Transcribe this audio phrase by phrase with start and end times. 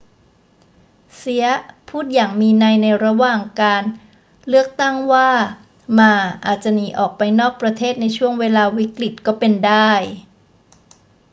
[1.17, 1.53] เซียะ
[1.89, 3.83] พูดอย่างมีนัยในระหว่างการ
[4.47, 5.29] เลือกตั้งว่า
[5.93, 6.13] หม่า
[6.45, 9.91] อาจจะหนีออกไปนอกประเทศในช่วงเวลาวิกฤตก็เป็นได้